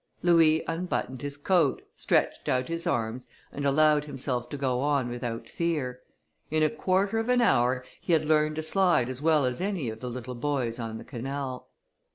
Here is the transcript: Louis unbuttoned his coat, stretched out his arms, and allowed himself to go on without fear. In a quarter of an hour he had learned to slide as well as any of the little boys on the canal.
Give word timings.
Louis 0.23 0.63
unbuttoned 0.67 1.21
his 1.21 1.37
coat, 1.37 1.83
stretched 1.95 2.49
out 2.49 2.69
his 2.69 2.87
arms, 2.87 3.27
and 3.51 3.65
allowed 3.67 4.05
himself 4.05 4.49
to 4.49 4.57
go 4.57 4.79
on 4.79 5.09
without 5.09 5.47
fear. 5.47 6.01
In 6.49 6.63
a 6.63 6.71
quarter 6.71 7.19
of 7.19 7.29
an 7.29 7.39
hour 7.39 7.85
he 7.99 8.13
had 8.13 8.25
learned 8.25 8.55
to 8.55 8.63
slide 8.63 9.09
as 9.09 9.21
well 9.21 9.45
as 9.45 9.61
any 9.61 9.89
of 9.89 9.99
the 9.99 10.09
little 10.09 10.33
boys 10.33 10.79
on 10.79 10.97
the 10.97 11.03
canal. 11.03 11.69